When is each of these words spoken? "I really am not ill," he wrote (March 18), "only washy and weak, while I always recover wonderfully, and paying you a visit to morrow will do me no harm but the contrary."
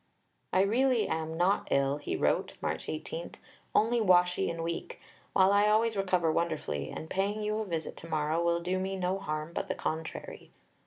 "I 0.51 0.61
really 0.63 1.07
am 1.07 1.37
not 1.37 1.67
ill," 1.69 1.97
he 1.97 2.15
wrote 2.15 2.53
(March 2.59 2.89
18), 2.89 3.33
"only 3.75 4.01
washy 4.01 4.49
and 4.49 4.63
weak, 4.63 4.99
while 5.33 5.51
I 5.51 5.67
always 5.67 5.95
recover 5.95 6.31
wonderfully, 6.31 6.89
and 6.89 7.07
paying 7.07 7.43
you 7.43 7.59
a 7.59 7.65
visit 7.65 7.95
to 7.97 8.09
morrow 8.09 8.43
will 8.43 8.61
do 8.61 8.79
me 8.79 8.95
no 8.95 9.19
harm 9.19 9.53
but 9.53 9.67
the 9.67 9.75
contrary." 9.75 10.49